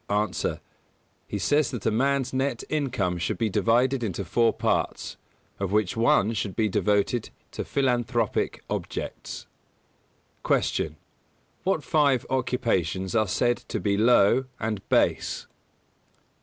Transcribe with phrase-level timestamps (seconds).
[0.49, 0.59] _A.
[1.27, 5.15] He says that a man's net income should be divided into four parts,
[5.59, 9.45] of which one should be devoted to philanthropic objects.
[10.43, 10.95] 219.
[10.95, 10.95] Q.
[11.71, 15.45] _What five occupations are said to be low and base?